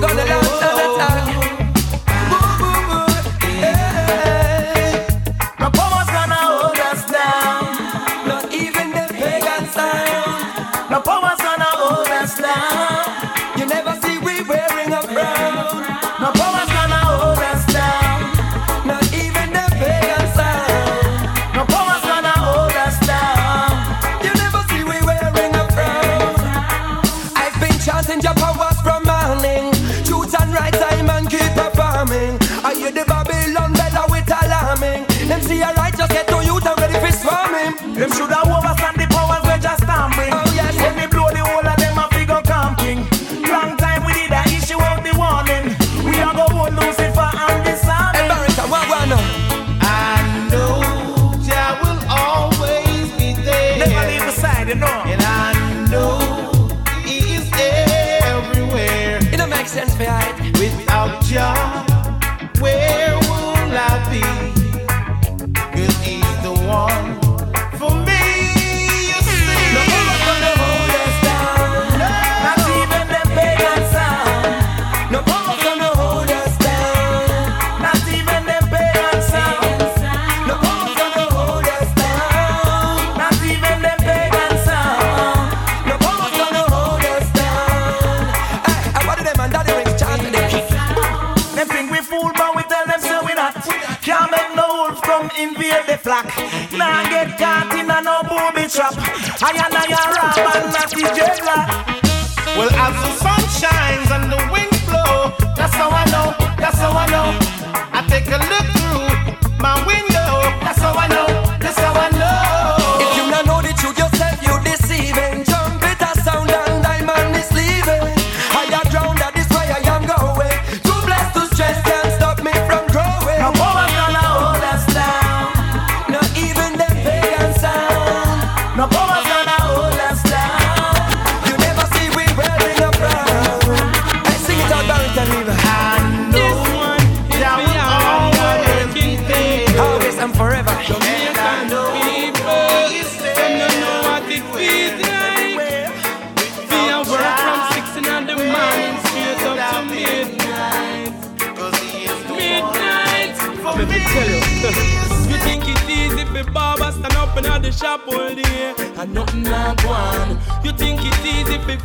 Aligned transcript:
gonna 0.00 0.24
launch 0.24 0.49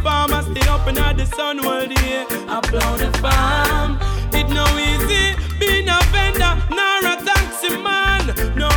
farmers 0.05 0.45
stay 0.45 0.69
up 0.69 0.88
in 0.88 0.93
the 1.17 1.25
sun 1.25 1.57
all 1.66 1.88
day 1.88 2.25
plow 2.69 2.95
the 2.95 3.09
farm. 3.23 3.97
It 4.39 4.47
no 4.49 4.66
easy 4.89 5.25
being 5.59 5.89
a 5.89 5.99
vendor 6.13 6.53
nor 6.77 6.99
a 7.11 7.16
taxi 7.25 7.71
man. 7.88 8.25
No, 8.61 8.69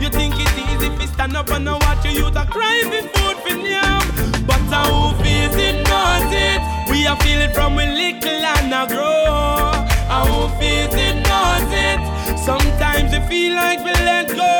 you 0.00 0.08
think 0.08 0.34
it's 0.38 0.56
easy 0.64 0.88
for 0.96 1.06
stand 1.14 1.36
up 1.36 1.50
and 1.50 1.66
watch 1.66 2.04
your 2.04 2.14
youth 2.20 2.36
a 2.36 2.46
cry 2.46 2.78
for 2.90 3.02
food 3.14 3.36
for 3.44 3.56
yam. 3.74 4.04
But 4.46 4.62
how 4.74 5.14
feels 5.22 5.56
it 5.68 5.76
knows 5.90 6.30
it. 6.48 6.60
We 6.90 7.06
are 7.10 7.18
feel 7.24 7.40
it 7.46 7.52
from 7.56 7.74
we 7.74 7.86
little 7.86 8.44
and 8.54 8.72
a 8.80 8.82
grow. 8.86 9.72
How 10.12 10.30
feels 10.60 10.94
it 10.94 11.16
knows 11.28 11.70
it. 11.88 12.00
Sometimes 12.38 13.10
we 13.14 13.20
feel 13.30 13.54
like 13.56 13.80
we 13.86 13.92
let 14.10 14.28
go. 14.28 14.52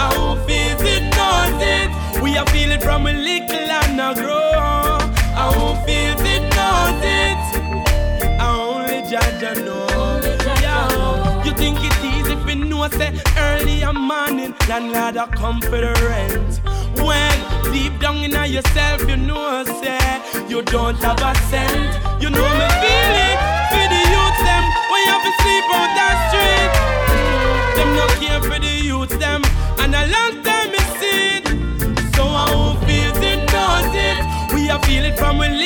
How 0.00 0.36
feels 0.46 0.82
it 0.94 1.04
knows 1.16 1.60
it. 1.76 1.88
We 2.22 2.36
are 2.38 2.46
feel 2.46 2.70
it 2.70 2.82
from 2.82 3.02
we 3.04 3.12
little 3.12 3.70
and 3.80 4.00
a 4.00 4.14
grow. 4.20 4.53
Jaja 9.14 9.54
know. 9.64 11.42
You 11.44 11.52
think 11.52 11.78
it's 11.80 12.04
easy 12.04 12.32
if 12.32 12.48
you 12.48 12.64
know 12.64 12.88
say 12.88 13.14
early 13.38 13.82
in 13.82 13.94
morning 13.94 14.52
landlord 14.68 15.14
a 15.14 15.28
come 15.28 15.60
for 15.60 15.78
the 15.78 15.94
rent. 16.02 16.58
When 16.98 17.36
deep 17.72 18.00
down 18.00 18.16
in 18.24 18.34
yourself 18.52 19.08
you 19.08 19.16
know 19.16 19.62
say 19.80 20.20
you 20.48 20.62
don't 20.62 20.96
have 20.96 21.22
a 21.22 21.32
cent. 21.46 21.94
You 22.20 22.30
know 22.30 22.50
me 22.58 22.66
feel 22.82 23.14
it 23.30 23.38
for 23.70 23.86
the 23.94 24.02
youth 24.14 24.38
them 24.42 24.64
when 24.90 25.00
you 25.06 25.10
have 25.14 25.22
to 25.22 25.32
sleep 25.42 25.66
on 25.78 25.88
that 25.94 26.16
street. 26.26 26.72
Them 27.76 27.90
no 27.94 28.06
care 28.18 28.42
for 28.42 28.58
the 28.58 28.74
youth 28.82 29.16
them 29.20 29.42
and 29.78 29.94
a 29.94 30.10
long 30.10 30.42
time 30.42 30.72
me 30.74 30.82
see 30.98 31.38
it. 31.38 31.46
So 32.16 32.24
I 32.26 32.50
who 32.50 32.84
feels 32.84 33.18
it 33.22 33.46
knows 33.54 33.94
it. 33.94 34.18
We 34.54 34.70
a 34.70 34.78
feel 34.80 35.04
it 35.04 35.16
from 35.16 35.38
we 35.38 35.63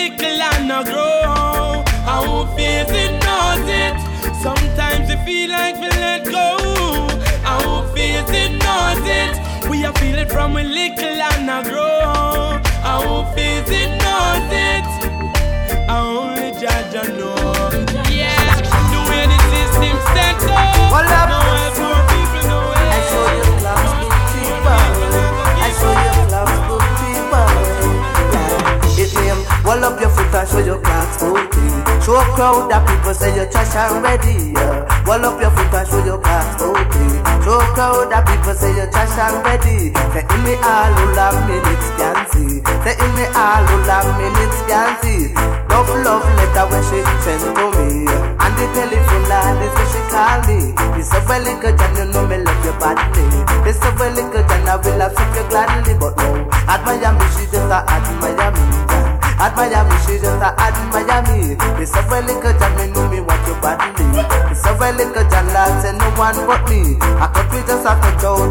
it. 10.18 10.26
A 10.26 10.26
feel 10.26 10.28
from 10.28 10.54
we 10.54 10.62
little 10.64 11.22
and 11.22 11.50
a 11.50 11.62
grow. 11.68 12.60
I 12.82 13.02
who 13.06 13.24
feels 13.34 13.70
it 13.70 13.90
knows 14.02 14.50
it. 14.50 14.88
I 15.88 15.98
only 15.98 16.50
judge 16.58 16.94
and 16.94 17.18
know. 17.18 17.34
Yeah, 18.10 18.34
the 18.90 19.00
way 19.08 19.24
the 19.26 19.38
system 19.50 19.96
set 20.14 20.40
up. 20.50 20.92
Well, 20.92 21.06
up. 21.06 21.28
No 21.28 21.38
help 21.38 21.74
poor 21.78 21.98
people, 22.10 22.42
no 22.48 22.58
help. 22.60 22.94
I 22.94 23.00
saw 23.10 23.26
you 23.38 23.46
clowns, 23.62 23.92
good 24.00 24.20
people. 24.32 24.80
I 25.58 25.70
saw 25.78 25.92
you 26.04 26.14
clowns, 26.28 26.58
good 26.66 26.86
people. 26.98 27.48
Yeah. 28.34 28.96
Hit 28.98 29.12
name, 29.22 29.40
wall 29.64 29.84
up 29.84 30.00
your 30.00 30.10
foot 30.10 30.34
and 30.34 30.48
show 30.48 30.58
your 30.58 30.80
good 31.18 31.50
clean. 31.50 31.78
Show 32.02 32.16
a 32.16 32.24
crowd 32.34 32.70
that 32.70 32.82
people 32.88 33.14
say 33.14 33.34
you're 33.34 33.50
trash 33.50 33.74
and 33.76 34.02
ready. 34.02 34.52
Yeah. 34.52 35.04
Wall 35.06 35.24
up 35.24 35.40
your 35.40 35.50
foot 35.50 35.74
and 35.74 35.88
show 35.88 36.04
your 36.04 36.18
clocks 36.18 36.62
good 36.62 37.37
a 37.54 37.64
crowd 37.72 38.12
that 38.12 38.28
people 38.28 38.52
say 38.52 38.74
you're 38.76 38.90
trash 38.92 39.16
and 39.16 39.40
ready. 39.46 39.94
Say 40.12 40.24
in 40.28 40.40
me 40.44 40.54
all 40.60 40.92
who 40.92 41.04
love 41.16 41.38
minutes 41.48 41.88
can 41.96 42.18
see. 42.28 42.60
Say 42.84 42.94
in 43.00 43.10
me 43.16 43.24
all 43.32 43.62
who 43.64 43.76
love 43.88 44.10
minutes 44.20 44.60
can 44.68 44.90
see. 45.00 45.32
Love, 45.72 45.88
love 46.04 46.26
letter 46.36 46.66
when 46.68 46.82
she 46.90 46.98
sent 47.24 47.44
to 47.46 47.64
me. 47.78 48.04
And 48.10 48.52
the 48.58 48.66
telephone 48.74 49.26
line 49.30 49.60
is 49.64 49.72
when 49.72 49.88
she 49.88 50.00
call 50.10 50.38
me. 50.44 50.60
It's 50.98 51.14
a 51.14 51.20
well 51.24 51.42
little 51.46 51.72
John, 51.78 51.94
you 51.94 52.06
know 52.10 52.26
me 52.26 52.36
love 52.42 52.64
you 52.66 52.74
badly. 52.82 53.24
It's 53.64 53.78
a 53.80 53.90
well 53.96 54.12
little 54.12 54.42
John, 54.42 54.66
I 54.66 54.76
will 54.82 54.98
have 54.98 55.14
you 55.14 55.44
gladly. 55.48 55.94
But 55.94 56.18
no, 56.18 56.50
at 56.66 56.82
Miami, 56.84 57.26
she 57.38 57.46
just 57.48 57.70
a 57.70 57.78
at 57.86 58.06
Miami. 58.18 58.66
At 59.38 59.54
Miami, 59.54 59.94
she 60.02 60.18
just 60.18 60.42
a 60.42 60.50
at 60.58 60.74
Miami. 60.90 61.54
It's 61.78 61.94
a 61.94 62.02
well 62.10 62.24
little 62.26 62.57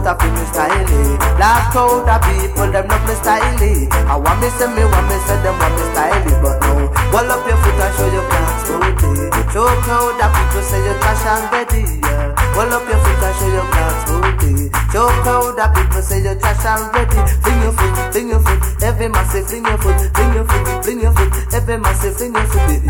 out 0.08 0.24
of 0.24 0.32
me 0.32 0.46
styling. 0.48 1.20
Last 1.36 1.72
crowd 1.72 2.08
of 2.08 2.22
people, 2.24 2.72
them 2.72 2.88
not 2.88 3.04
me 3.08 3.14
styling. 3.20 3.92
I 4.08 4.16
want 4.16 4.40
me 4.40 4.50
say 4.56 4.68
me, 4.72 4.84
want 4.88 5.08
me 5.12 5.18
say 5.28 5.38
them 5.44 5.60
want 5.60 5.76
me 5.76 5.84
styling. 5.92 6.40
But 6.42 6.56
no, 6.64 6.88
wall 7.12 7.28
up 7.28 7.44
your 7.44 7.58
foot 7.60 7.76
and 7.76 7.94
show 7.96 8.08
your 8.16 8.26
class. 8.32 8.68
Show 9.52 9.68
crowd 9.84 10.16
that 10.20 10.32
people 10.32 10.64
say 10.64 10.80
you're 10.84 11.00
trash 11.00 11.26
and 11.28 11.46
ready, 11.52 11.84
yeah. 12.00 12.47
Roll 12.58 12.74
up 12.74 12.90
your 12.90 12.98
foot 12.98 13.22
and 13.22 13.36
show 13.38 13.54
your 13.54 13.70
class 13.70 14.10
okay. 14.10 14.66
Show 14.90 15.06
crowd 15.22 15.62
that 15.62 15.78
people 15.78 16.02
say 16.02 16.26
you're 16.26 16.34
trash 16.42 16.66
and 16.66 16.90
ready. 16.90 17.22
Fling 17.46 17.62
your 17.62 17.70
foot, 17.70 17.94
fling 18.10 18.30
your 18.34 18.42
foot, 18.42 18.58
every 18.82 19.14
say 19.30 19.46
fling 19.46 19.62
your 19.62 19.78
foot, 19.78 19.94
fling 20.18 20.34
your 20.34 20.42
foot, 20.42 20.66
fling 20.82 21.00
your 21.06 21.14
foot, 21.14 21.30
every 21.54 21.78
say 22.02 22.10
fling 22.18 22.34
your 22.34 22.50
foot 22.50 22.66
with. 22.66 22.82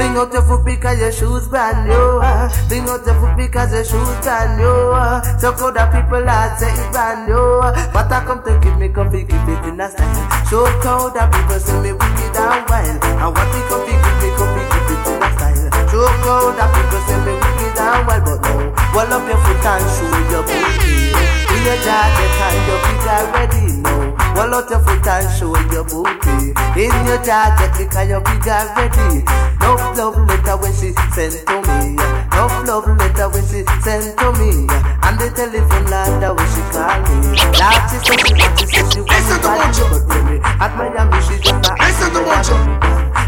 Fling 0.00 0.16
out 0.16 0.32
your 0.32 0.40
foot 0.40 0.64
because 0.64 1.00
your 1.04 1.12
shoes 1.12 1.44
brand 1.52 1.84
new. 1.84 2.16
Uh. 2.24 2.48
Fling 2.72 2.88
out 2.88 3.04
your 3.04 3.12
foot 3.20 3.36
because 3.36 3.72
your 3.76 3.84
shoes 3.84 4.16
brand 4.24 4.56
new. 4.56 4.96
Uh. 4.96 5.20
So 5.36 5.52
crowd 5.52 5.76
that 5.76 5.92
people 5.92 6.24
are 6.24 6.56
say 6.56 6.72
it's 6.72 6.88
brand 6.88 7.28
new. 7.28 7.36
Uh. 7.36 7.76
But 7.92 8.08
I 8.08 8.24
come 8.24 8.40
to 8.48 8.56
give 8.64 8.80
me 8.80 8.88
coffee, 8.88 9.28
give 9.28 9.36
it 9.36 9.68
in 9.68 9.76
a 9.76 9.92
style. 9.92 10.16
Show 10.48 10.64
crowd 10.80 11.12
that 11.12 11.28
people 11.28 11.60
say 11.60 11.76
me 11.84 11.92
wicked 11.92 12.40
and 12.40 12.64
wild. 12.72 12.96
And 13.04 13.30
what 13.36 13.48
we 13.52 13.60
coffee, 13.68 14.00
give 14.00 14.16
me 14.16 14.28
coffee, 14.32 14.64
give 14.64 14.88
it 14.96 15.04
in 15.12 15.20
a 15.20 15.28
style. 15.36 15.68
Show 15.92 16.08
crowd 16.24 16.56
that 16.56 16.72
people 16.72 17.00
say 17.04 17.20
me 17.20 17.32
wicked 17.36 17.59
and 17.78 18.06
wild, 18.06 18.24
but 18.24 18.40
no. 18.42 18.72
Wall 18.94 19.12
up 19.12 19.26
your 19.28 19.38
foot 19.44 19.64
and 19.66 19.84
show 19.94 20.10
your 20.32 20.42
booty. 20.42 21.14
In 21.50 21.66
your 21.66 21.78
jacket 21.84 22.34
and 22.40 22.60
your 22.66 22.78
feet 22.86 23.06
are 23.10 23.26
ready 23.34 23.64
now. 23.82 24.34
Wall 24.34 24.54
out 24.54 24.70
your 24.70 24.80
foot 24.80 25.06
and 25.06 25.28
show 25.36 25.54
your 25.74 25.84
booty. 25.84 26.54
In 26.78 26.94
your 27.06 27.20
jacket 27.22 27.70
because 27.76 28.08
your 28.08 28.22
feet 28.24 28.46
are 28.48 28.66
ready. 28.76 29.24
No 29.60 29.74
love 29.98 30.16
letter 30.26 30.56
when 30.56 30.72
she 30.72 30.94
sent 31.14 31.36
to 31.46 31.56
me. 31.60 31.94
No 32.34 32.46
love 32.66 32.86
letter 32.98 33.28
when 33.28 33.44
she 33.46 33.60
sent 33.84 34.16
to 34.18 34.28
me. 34.40 34.66
And 35.04 35.18
the 35.18 35.28
telephone 35.34 35.86
ladder 35.90 36.32
when 36.34 36.48
she 36.48 36.62
call 36.72 36.96
me. 37.06 37.36
Last 37.58 37.92
she 37.92 37.98
said 38.06 38.20
she 38.24 38.32
want, 38.34 38.58
she 38.58 38.66
said 38.66 38.86
she 38.92 39.00
want 39.00 39.10
Listen 39.10 39.38
to 39.42 39.48
me 39.50 39.58
Mojo. 39.60 39.84
but 39.90 40.02
baby, 40.08 40.36
at 40.42 40.72
Miami 40.78 41.18
she 41.26 41.36
just 41.42 41.66
a 41.66 41.72
Listen 41.76 42.10
to 42.14 42.20
Mojo. 42.24 42.56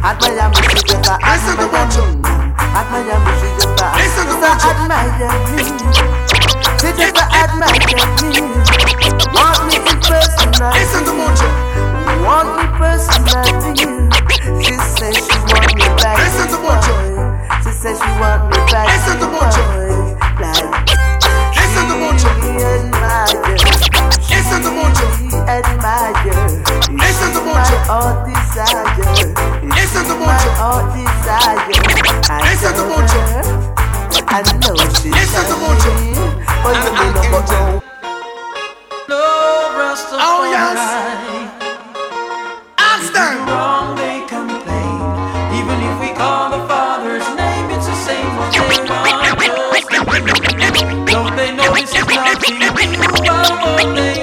At 0.02 0.16
Miami 0.22 0.56
she 0.62 0.78
just 0.86 1.10
a 1.10 1.14
Listen 1.20 1.54
to 1.58 1.66
Mojo. 1.68 2.02
At 2.72 2.86
Miami 2.88 3.10
she 3.10 3.10
just 3.12 3.28
a 3.28 3.31
Listen 4.64 5.76
to 5.92 6.31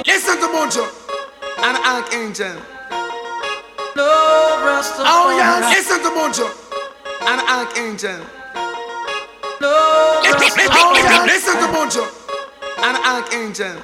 Listen 0.06 0.38
to 0.40 0.48
Mojo. 0.48 0.84
And 1.62 1.78
Archangel. 1.86 2.58
Rastafari. 4.66 5.06
Oh 5.06 5.30
yes. 5.38 5.62
Listen 5.76 6.00
to 6.02 6.10
Mojo. 6.10 6.48
And 7.30 7.42
Archangel. 7.48 8.22
Love 9.62 10.26
Oh 10.26 10.94
yes. 10.96 11.26
Listen 11.28 11.56
to 11.62 11.68
Mojo. 11.70 12.04
And 12.82 12.98
Archangel. 13.06 13.78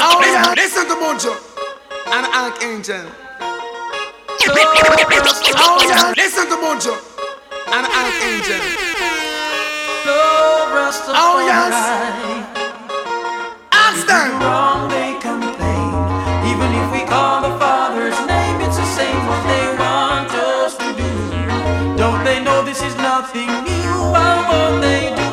Oh 0.00 0.20
yes. 0.24 0.56
Listen 0.56 0.86
to 0.88 0.94
Mojo. 0.94 1.32
And 2.06 2.26
Archangel. 2.32 3.06
Oh 5.56 5.84
yes. 5.86 6.16
Listen 6.16 6.46
to 6.48 6.56
Mojo. 6.56 7.13
And 7.76 7.86
Archangel. 7.86 8.62
Oh, 11.10 11.42
yes. 11.42 11.74
Ask 13.72 14.06
them. 14.06 14.38
wrong 14.40 14.88
they 14.88 15.18
complain. 15.18 15.90
Even 16.46 16.70
if 16.70 16.92
we 16.92 17.02
call 17.04 17.42
the 17.42 17.58
Father's 17.58 18.14
name, 18.28 18.60
it's 18.60 18.76
the 18.76 18.86
same 18.94 19.26
what 19.26 19.42
they 19.50 19.66
want 19.76 20.30
us 20.30 20.76
to 20.76 20.86
do. 20.94 21.96
Don't 21.96 22.22
they 22.22 22.38
know 22.44 22.62
this 22.62 22.80
is 22.80 22.94
nothing 22.94 23.48
new? 23.48 23.90
Why 24.14 24.46
won't 24.48 24.80
they 24.80 25.10
do 25.16 25.23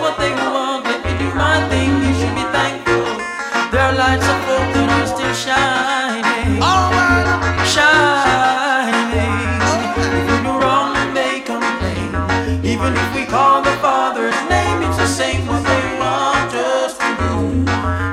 Even 12.82 12.98
if 12.98 13.14
we 13.14 13.26
call 13.28 13.62
the 13.62 13.78
Father's 13.78 14.34
name, 14.50 14.82
it's 14.82 14.98
the 14.98 15.06
same 15.06 15.46
what 15.46 15.62
they 15.64 16.00
want 16.00 16.52
us 16.52 16.98
to 16.98 17.10
do. 17.22 17.64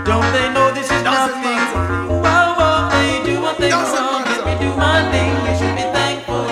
Don't 0.04 0.28
they 0.36 0.52
know 0.52 0.68
this 0.74 0.84
is 0.92 1.02
Doesn't 1.02 1.40
nothing? 1.40 2.20
Why 2.20 2.52
won't 2.52 2.92
they 2.92 3.24
do 3.24 3.40
what 3.40 3.56
they 3.56 3.70
Doesn't 3.70 3.96
want? 3.96 4.26
Let 4.28 4.44
me 4.44 4.52
do 4.60 4.68
my 4.76 5.08
thing. 5.08 5.32
You 5.48 5.56
should 5.56 5.72
be 5.74 5.88
thankful. 5.96 6.44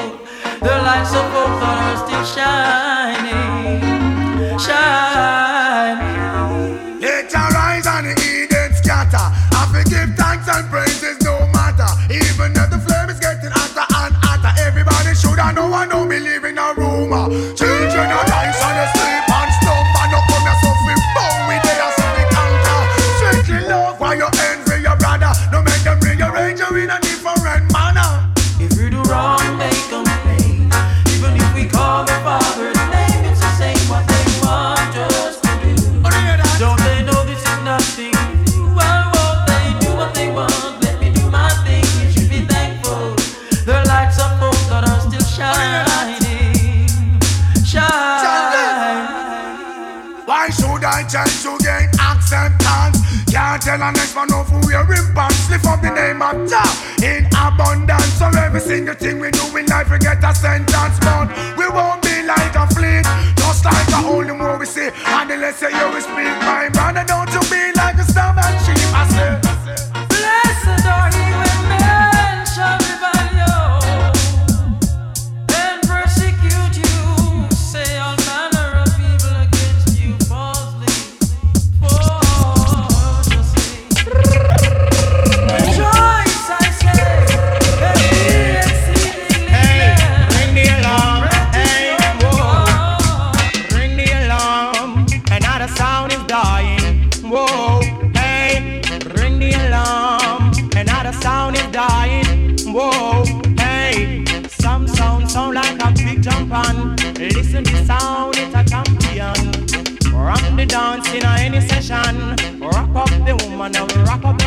The 0.65 0.75
lights 0.89 1.13
of 1.13 1.29
hope 1.29 1.61
are 1.61 1.97
still 2.09 2.25
shining, 2.25 3.85
shining. 4.65 6.17
Let 7.05 7.31
your 7.31 7.49
rise 7.53 7.87
and 7.87 8.07
the 8.07 8.15
Eden 8.17 8.73
scatter. 8.81 9.29
I 9.53 9.69
forgive 9.69 10.17
thanks 10.17 10.49
and 10.49 10.65
praises 10.73 11.21
no 11.21 11.37
matter. 11.53 11.93
Even 12.09 12.57
if 12.57 12.71
the 12.73 12.81
flame 12.81 13.11
is 13.11 13.21
getting 13.21 13.53
hotter 13.53 13.85
and 13.85 14.15
hotter. 14.25 14.57
Everybody 14.65 15.13
should 15.15 15.39
I 15.39 15.53
know 15.53 15.71
I 15.71 15.87
don't 15.87 16.09
believe 16.09 16.36
Can't 53.77 53.83
tell 53.83 53.89
a 53.89 53.93
next 53.93 54.15
man 54.17 54.29
who 54.33 54.67
wearing 54.67 55.15
pants. 55.15 55.51
Lift 55.51 55.67
up 55.67 55.83
the 55.83 55.91
name 55.91 56.23
of 56.23 56.49
Jah 56.49 56.65
in 57.05 57.27
abundance. 57.37 58.17
So 58.17 58.27
every 58.29 58.61
single 58.61 58.95
thing 58.95 59.21
we 59.21 59.31
do 59.31 59.45
in 59.57 59.67
life, 59.67 59.91
we 59.91 59.99
get 59.99 60.25
a 60.25 60.35
sentence. 60.35 60.99
But 61.01 61.29
we 61.59 61.69
won't 61.69 62.01
be 62.01 62.23
like 62.25 62.57
a 62.57 62.67
fleet, 62.73 63.05
just 63.37 63.65
like 63.67 63.89
a 63.89 64.01
holy 64.01 64.33
more 64.33 64.57
we 64.57 64.65
see. 64.65 64.89
And 64.89 65.29
the 65.29 65.37
less 65.37 65.61
you 65.61 66.01
speak, 66.01 66.33
my 66.41 66.71
brother, 66.73 67.05
don't 67.05 67.29
you 67.29 67.41
be 67.53 67.73
like 67.77 67.96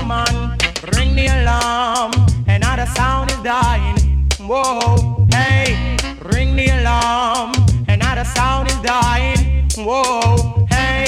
man. 0.09 0.57
Ring 0.95 1.15
the 1.15 1.27
alarm, 1.27 2.11
another 2.47 2.87
sound 2.97 3.29
is 3.29 3.37
dying. 3.43 3.97
Whoa, 4.39 5.27
hey, 5.31 5.97
ring 6.33 6.55
the 6.55 6.67
alarm, 6.79 7.51
Another 7.87 8.25
sound 8.25 8.67
is 8.69 8.77
dying. 8.77 9.67
Whoa, 9.77 10.65
hey. 10.69 11.05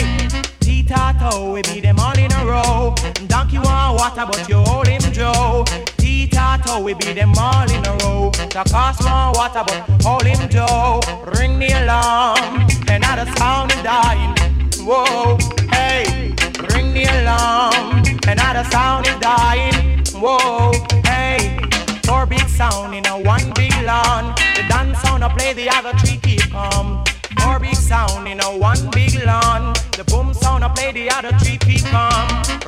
T-Tato, 0.59 1.53
we 1.53 1.61
beat 1.63 1.81
them 1.81 1.99
all 1.99 2.17
in 2.17 2.31
a 2.31 2.45
row. 2.45 2.93
Donkey 3.27 3.57
want 3.57 3.99
water, 3.99 4.25
but 4.29 4.47
you 4.47 4.57
hold 4.57 4.87
him 4.87 5.01
Joe. 5.11 5.65
T-Tato, 5.97 6.81
we 6.81 6.93
beat 6.93 7.15
them 7.15 7.33
all 7.37 7.69
in 7.71 7.83
a 7.85 7.93
row. 8.03 8.29
The 8.55 8.63
cost 8.71 9.03
want 9.03 9.37
water, 9.37 9.63
but 9.65 10.03
hold 10.03 10.25
him 10.25 10.47
Joe. 10.49 11.01
Ring 11.37 11.57
the 11.57 11.71
alarm, 11.83 12.67
another 12.87 13.25
sound 13.37 13.71
is 13.71 13.81
dying. 13.81 14.35
Whoa, 14.85 15.37
hey, 15.71 16.35
ring 16.73 16.93
the 16.93 17.05
alarm, 17.05 18.03
another 18.27 18.63
sound 18.69 19.07
is 19.07 19.15
dying. 19.19 20.03
Whoa, 20.13 20.71
hey, 21.05 21.57
four 22.05 22.25
big 22.25 22.47
sound 22.47 22.93
in 22.93 23.05
a 23.07 23.17
one 23.19 23.51
big 23.55 23.73
lawn. 23.83 24.35
The 24.55 24.63
dance 24.69 24.99
sound 24.99 25.23
I 25.23 25.29
play, 25.35 25.53
the 25.53 25.69
other 25.69 25.93
three 25.99 26.17
keep 26.17 26.51
calm. 26.51 27.03
Four 27.41 27.59
big 27.59 27.75
sound 27.75 28.27
in 28.27 28.39
a 28.41 28.57
one 28.57 28.89
big 28.91 29.23
lawn. 29.25 29.73
The 29.97 30.03
boom 30.05 30.33
sound 30.33 30.63
I 30.63 30.69
play, 30.69 30.91
the 30.91 31.09
other 31.09 31.31
three 31.39 31.57
keep 31.57 31.83
calm. 31.85 32.27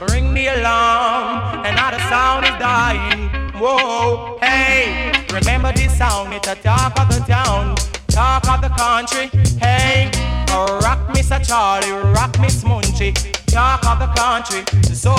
Ring 0.09 0.33
the 0.33 0.47
alarm, 0.47 1.65
another 1.65 1.99
sound 2.09 2.45
is 2.45 2.55
dying. 2.59 3.29
Whoa, 3.53 4.37
hey, 4.41 5.13
remember 5.31 5.71
this 5.73 5.97
sound? 5.97 6.33
It's 6.33 6.47
a 6.47 6.55
talk 6.55 6.99
of 6.99 7.07
the 7.09 7.19
town, 7.25 7.75
talk 8.07 8.47
of 8.49 8.61
the 8.61 8.69
country. 8.69 9.27
Hey, 9.59 10.09
oh, 10.49 10.79
rock 10.83 10.99
Mr. 11.15 11.39
Charlie, 11.47 11.91
rock 12.13 12.37
Miss 12.39 12.63
Munchie, 12.63 13.13
talk 13.53 13.85
of 13.85 13.99
the 13.99 14.09
country. 14.19 14.63
So 14.83 15.13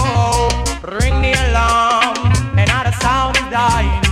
ring 0.98 1.22
the 1.22 1.32
alarm, 1.46 2.18
another 2.58 2.90
sound 2.98 3.36
is 3.36 3.48
dying. 3.48 4.02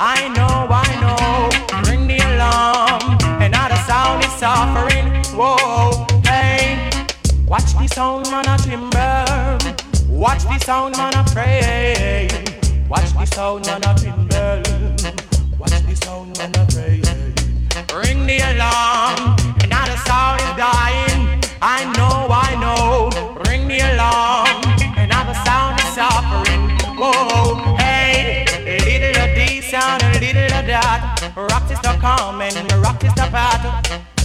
I 0.00 0.26
know, 0.36 0.66
I 0.68 0.88
know. 1.02 1.48
Ring 1.88 2.08
the 2.08 2.18
alarm, 2.18 3.18
another 3.40 3.80
sound 3.86 4.24
is 4.24 4.32
suffering. 4.32 5.06
Whoa, 5.38 6.06
hey, 6.24 6.90
watch 7.46 7.72
the 7.74 7.86
sound 7.86 8.28
man 8.32 8.48
a 8.48 8.58
timber. 8.58 9.24
Watch 10.08 10.42
the 10.42 10.58
sound 10.58 10.96
man 10.96 11.14
a 11.14 11.22
pray. 11.32 12.28
Watch 12.88 13.12
the 13.12 13.24
sound 13.26 13.66
man 13.66 13.84
a 13.84 13.94
timber. 13.94 14.62
Watch 15.56 15.78
the 15.86 15.94
sound 16.02 16.36
man 16.38 16.52
a 16.56 16.66
pray. 16.74 17.00
Ring 17.94 18.26
the 18.26 18.38
alarm, 18.50 19.36
another 19.62 19.96
sound 20.08 20.40
is 20.40 20.54
dying. 20.56 21.40
I 21.62 21.84
know, 21.96 22.26
I. 22.34 22.47
Ring 23.46 23.68
the 23.68 23.78
alarm, 23.78 24.62
another 24.96 25.34
sound 25.46 25.78
is 25.78 25.86
suffering. 25.94 26.74
Whoa, 26.98 27.76
hey, 27.76 28.44
a 28.66 28.78
little 28.82 29.22
of 29.22 29.30
this 29.36 29.70
sound, 29.70 30.02
a 30.02 30.18
little 30.18 30.42
of 30.58 30.66
that. 30.66 31.32
Rock 31.36 31.70
is 31.70 31.78
the 31.78 31.94
and 31.94 32.72
rock 32.82 33.04
is 33.04 33.14
the 33.14 33.28
battle. 33.30 33.70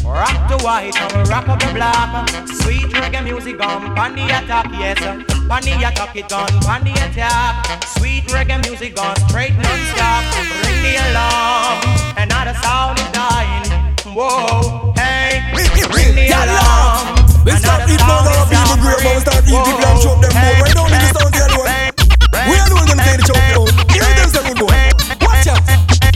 Rock 0.04 0.50
the 0.50 0.58
white 0.66 1.00
and 1.00 1.28
rock 1.30 1.48
up 1.48 1.60
the 1.60 1.74
black. 1.74 2.28
Sweet 2.62 2.90
reggae 2.90 3.24
music 3.24 3.62
on 3.62 3.94
pan 3.94 4.16
the 4.16 4.26
attack, 4.26 4.66
yes. 4.72 4.98
Pan 5.00 5.62
the 5.62 5.74
attack 5.86 6.16
it 6.16 6.34
on 6.34 6.50
pan 6.66 6.84
the 6.84 6.94
attack. 6.94 7.84
Sweet 7.86 8.26
reggae 8.34 8.68
music 8.68 9.00
on 9.00 9.16
straight 9.30 9.54
non-stop. 9.54 10.24
Ring 10.66 10.82
the 10.82 10.96
alarm, 11.12 11.80
another 12.18 12.58
sound 12.64 12.98
is 12.98 13.10
dying. 13.12 13.94
Whoa, 14.10 14.92
hey, 14.98 15.42
ring 15.54 16.16
the 16.16 16.34
alarm. 16.34 17.14
We 17.46 17.52
start 17.52 17.88
start 19.24 19.44
eating 19.48 19.64
people 19.64 19.88
and 19.88 20.00
chop 20.04 20.18
them 20.20 20.34
more. 20.36 20.68
Down 20.76 20.92
in 20.92 21.00
the 21.00 21.10
sound 21.16 21.34
here 21.34 21.48
alone. 21.48 21.72
We 22.50 22.56
are 22.60 22.68
the 22.68 22.76
ones 22.76 22.90
gonna 22.92 23.04
play 23.04 23.16
the 23.18 23.24
chop 23.24 23.40
down. 23.40 23.68
Hear 23.96 24.04
them 24.04 24.30
say 24.30 24.44
good 24.44 24.60
boy. 24.60 24.76
Watch 25.24 25.48
out. 25.48 25.64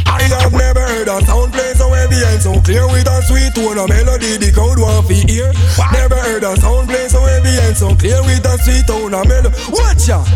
I 0.08 0.24
have 0.44 0.52
never 0.52 0.84
heard 0.84 1.08
a 1.08 1.18
sound 1.24 1.54
play 1.54 1.72
so 1.74 1.88
heavy 1.90 2.20
and 2.20 2.42
so 2.42 2.60
clear 2.62 2.86
with 2.88 3.08
a 3.08 3.18
sweet 3.24 3.56
tone 3.56 3.80
of 3.80 3.88
melody 3.88 4.36
the 4.38 4.52
crowd 4.52 4.80
want 4.80 5.08
to 5.08 5.14
hear. 5.16 5.48
Never 5.92 6.20
heard 6.20 6.44
a 6.44 6.56
sound 6.60 6.90
play 6.90 7.08
so 7.08 7.22
heavy 7.24 7.56
and 7.64 7.76
so 7.76 7.96
clear 7.96 8.20
with 8.28 8.44
a 8.44 8.58
sweet 8.60 8.84
tone 8.88 9.14
of 9.14 9.28
melody. 9.28 9.56
Watch 9.72 10.10
out. 10.12 10.28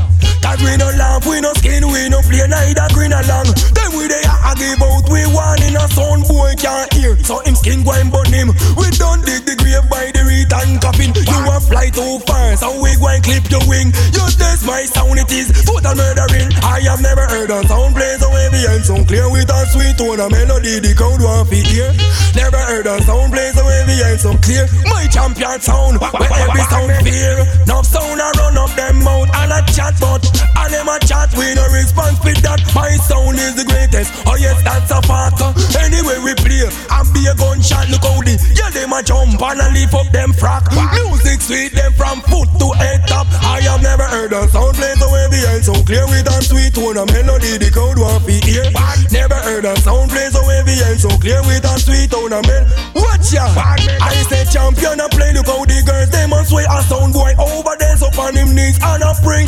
Cause 0.51 0.67
we 0.67 0.75
no 0.75 0.91
laugh, 0.99 1.23
we 1.23 1.39
no 1.39 1.53
skin, 1.63 1.87
we 1.87 2.11
no 2.11 2.19
play 2.27 2.43
neither 2.43 2.83
green 2.91 3.15
along. 3.15 3.47
Then 3.71 3.87
we 3.95 4.11
they 4.11 4.19
a 4.19 4.51
give 4.59 4.83
out, 4.83 5.07
we 5.07 5.23
one 5.31 5.63
in 5.63 5.79
a 5.79 5.87
sound 5.95 6.27
boy 6.27 6.51
can't 6.59 6.91
hear. 6.91 7.15
So 7.23 7.39
him 7.39 7.55
skin 7.55 7.87
go 7.87 7.95
and 7.95 8.11
burn 8.11 8.27
him. 8.27 8.51
We 8.75 8.91
don't 8.99 9.23
dig 9.23 9.47
the 9.47 9.55
grave 9.55 9.87
by 9.87 10.11
the 10.11 10.27
return 10.27 10.75
coffin. 10.83 11.15
You 11.15 11.39
a 11.47 11.55
fly 11.63 11.87
too 11.87 12.19
far, 12.27 12.59
so 12.59 12.67
we 12.83 12.99
go 12.99 13.07
and 13.07 13.23
clip 13.23 13.47
your 13.47 13.63
wing. 13.63 13.95
You 14.11 14.27
test 14.35 14.67
my 14.67 14.83
sound, 14.91 15.23
it 15.23 15.31
is 15.31 15.55
total 15.63 15.95
murdering. 15.95 16.51
I 16.67 16.83
have 16.83 16.99
never 16.99 17.23
heard 17.31 17.47
a 17.47 17.63
sound 17.71 17.95
play 17.95 18.19
so 18.19 18.27
heavy 18.27 18.67
and 18.67 18.83
so 18.83 18.99
clear 19.07 19.31
with 19.31 19.47
a 19.47 19.59
sweet 19.71 19.95
tone 19.95 20.19
of 20.19 20.35
melody 20.35 20.83
the 20.83 20.91
crowd 20.91 21.23
want 21.23 21.47
to 21.47 21.63
hear. 21.63 21.95
Never 22.35 22.59
heard 22.59 22.91
a 22.91 22.99
sound 23.07 23.31
play 23.31 23.55
so 23.55 23.63
heavy 23.63 24.03
and 24.03 24.19
so 24.19 24.35
clear. 24.43 24.67
My 24.83 25.07
champion 25.07 25.63
sound, 25.63 25.95
where 26.03 26.43
every 26.43 26.67
sound 26.67 26.91
fear. 27.07 27.39
No 27.71 27.79
sound 27.87 28.19
I 28.19 28.35
run 28.35 28.59
up 28.59 28.75
them 28.75 28.99
mouth 28.99 29.31
and 29.31 29.55
a 29.55 29.63
chat 29.71 29.95
but 30.03 30.40
and 30.61 30.73
them 30.73 30.89
a 30.89 30.97
chat 31.01 31.33
we 31.33 31.53
no 31.57 31.65
response 31.73 32.21
with 32.23 32.41
that. 32.45 32.61
My 32.77 32.93
sound 33.01 33.37
is 33.41 33.57
the 33.57 33.65
greatest. 33.65 34.13
Oh 34.29 34.37
yes, 34.37 34.61
that's 34.61 34.91
a 34.93 35.01
fact. 35.03 35.41
Anyway 35.81 36.17
we 36.21 36.37
play 36.37 36.69
and 36.69 37.07
be 37.13 37.25
a 37.25 37.33
gunshot. 37.33 37.89
Look 37.89 38.05
how 38.05 38.21
the 38.21 38.37
yeah 38.53 38.69
them 38.69 38.93
a 38.93 39.01
jump 39.01 39.41
and 39.41 39.61
a 39.61 39.67
lift 39.73 39.93
up 39.97 40.07
them 40.13 40.31
frack. 40.37 40.69
Music 40.93 41.41
sweet 41.41 41.73
them 41.73 41.93
from 41.93 42.21
foot 42.29 42.49
to 42.61 42.69
head 42.77 43.01
top. 43.09 43.27
I 43.41 43.65
have 43.65 43.81
never 43.81 44.05
heard 44.05 44.33
a 44.33 44.45
sound 44.49 44.77
play 44.77 44.93
so 45.01 45.09
heavy 45.09 45.41
and 45.49 45.63
so 45.65 45.75
clear 45.81 46.05
with 46.05 46.29
a 46.29 46.37
sweet 46.45 46.73
tone 46.73 46.97
of 46.97 47.09
melody 47.09 47.57
the 47.57 47.69
crowd 47.73 47.97
want 47.97 48.23
to 48.25 48.35
hear. 48.45 48.65
Never 49.09 49.39
heard 49.41 49.65
a 49.65 49.73
sound 49.81 50.11
play 50.11 50.29
so 50.29 50.43
heavy 50.45 50.77
and 50.85 50.99
so 50.99 51.09
clear 51.17 51.41
with 51.43 51.65
a 51.65 51.73
sweet 51.81 52.11
tone 52.11 52.33
of 52.33 52.45
melody. 52.45 52.90
Watch 52.95 53.33
ya. 53.33 53.47
I 53.55 54.25
say 54.29 54.45
champion 54.45 54.99
a 54.99 55.07
play. 55.09 55.33
Look 55.33 55.47
how 55.47 55.63
the 55.65 55.79
girls 55.85 56.09
them 56.09 56.33
a 56.33 56.45
sway 56.45 56.65
a 56.69 56.81
sound 56.83 57.13
boy 57.13 57.33
over 57.39 57.75
there 57.79 57.97
so 57.97 58.07
on 58.19 58.35
him 58.35 58.55
knees 58.55 58.79
and 58.81 59.03
a 59.03 59.13
spring. 59.15 59.47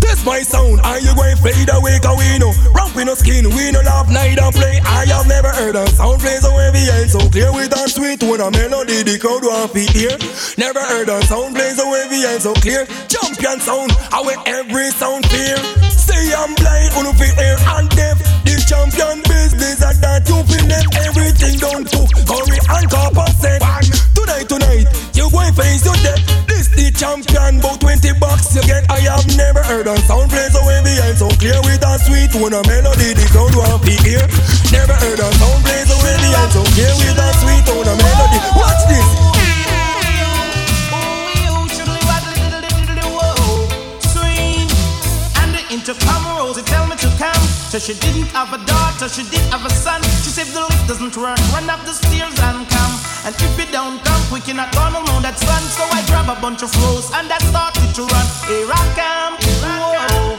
This 0.00 0.24
my 0.24 0.40
sound, 0.42 0.80
are 0.84 1.00
you 1.00 1.14
going 1.16 1.36
fade 1.38 1.70
away? 1.72 1.98
Cause 1.98 2.18
we 2.18 2.38
know, 2.38 2.52
ramp 2.76 2.94
no 2.94 3.14
skin, 3.14 3.48
we 3.50 3.72
no 3.72 3.80
laugh, 3.80 4.08
neither 4.10 4.50
play. 4.52 4.80
I 4.84 5.06
have 5.06 5.26
never 5.26 5.48
heard 5.48 5.76
a 5.76 5.86
sound 5.90 6.20
play 6.20 6.36
so 6.38 6.50
heavy 6.50 6.84
and 6.90 7.10
so 7.10 7.20
clear 7.30 7.52
with 7.52 7.72
a 7.72 7.88
sweet 7.88 8.20
tone 8.20 8.40
of 8.40 8.52
melody 8.52 9.02
the 9.02 9.18
crowd 9.18 9.42
want 9.42 9.72
to 9.72 9.80
hear. 9.80 10.14
Never 10.58 10.80
heard 10.80 11.08
a 11.08 11.22
sound 11.24 11.56
play 11.56 11.70
so 11.72 11.88
heavy 11.88 12.24
and 12.24 12.40
so 12.40 12.54
clear. 12.54 12.86
Champion 13.08 13.60
sound, 13.60 13.92
I 14.12 14.20
wear 14.22 14.38
every 14.46 14.90
sound 14.90 15.26
fear. 15.26 15.56
Say 15.90 16.32
I'm 16.34 16.54
blind, 16.54 16.92
on 16.94 17.14
fi 17.16 17.28
air 17.40 17.56
and 17.80 17.88
deaf. 17.90 18.33
The 18.44 18.54
champion 18.68 19.24
business 19.24 19.80
and 19.80 19.98
that 20.04 20.28
you 20.28 20.38
feel 20.44 20.66
them 20.68 20.86
everything 21.00 21.56
down 21.58 21.82
to 21.88 22.00
curry 22.28 22.60
and 22.60 22.86
copper 22.92 23.28
set. 23.40 23.60
Tonight, 24.12 24.48
tonight, 24.48 24.86
you 25.16 25.28
going 25.32 25.52
face 25.56 25.84
your 25.84 25.96
death. 26.04 26.20
This 26.46 26.68
the 26.72 26.92
champion, 26.92 27.60
about 27.60 27.80
20 27.80 28.20
bucks 28.20 28.54
you 28.54 28.62
get. 28.68 28.84
I 28.90 29.00
have 29.08 29.24
never 29.36 29.62
heard 29.64 29.88
a 29.88 29.96
sound 30.04 30.28
play 30.30 30.48
so 30.52 30.60
heavy 30.60 30.96
and 31.00 31.16
so 31.16 31.28
clear 31.40 31.56
with 31.64 31.80
a 31.80 31.92
sweet 32.04 32.32
tone 32.32 32.52
of 32.52 32.64
melody 32.68 33.16
the 33.16 33.24
crowd 33.32 33.56
want 33.56 33.80
to 33.84 33.94
hear. 34.04 34.24
Never 34.72 34.96
heard 34.96 35.20
a 35.20 35.28
sound 35.40 35.60
play 35.64 35.82
so 35.88 35.96
heavy 36.04 36.30
and 36.32 36.50
so 36.52 36.62
clear 36.76 36.94
with 37.00 37.16
a 37.16 37.28
sweet 37.40 37.62
tone 37.64 37.88
of 37.88 37.96
melody. 37.96 38.40
Watch 38.60 38.82
this. 38.92 39.34
Intercom 45.74 46.22
Rosie 46.22 46.23
So 47.74 47.80
she 47.80 47.98
didn't 47.98 48.30
have 48.30 48.54
a 48.54 48.60
daughter, 48.70 49.10
she 49.10 49.26
did 49.34 49.42
have 49.50 49.66
a 49.66 49.70
son. 49.74 49.98
She 50.22 50.30
said 50.30 50.46
the 50.54 50.62
lift 50.62 50.86
doesn't 50.86 51.18
work, 51.18 51.34
run 51.50 51.66
up 51.66 51.82
the 51.82 51.90
stairs 51.90 52.30
and 52.46 52.62
come. 52.70 52.94
And 53.26 53.34
if 53.34 53.50
you 53.58 53.66
don't 53.74 53.98
come 54.06 54.22
quick, 54.30 54.46
you're 54.46 54.54
not 54.54 54.70
gonna 54.70 55.02
know 55.02 55.18
that's 55.18 55.42
fun. 55.42 55.58
So 55.74 55.82
I 55.90 55.98
grab 56.06 56.30
a 56.30 56.38
bunch 56.38 56.62
of 56.62 56.70
flows 56.70 57.10
and 57.18 57.26
I 57.26 57.34
started 57.42 57.90
to 57.98 58.06
run. 58.06 58.26
Here 58.46 58.70
I 58.70 58.78
come. 58.94 59.34
Whoa. 59.66 60.38